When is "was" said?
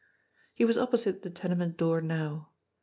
0.65-0.79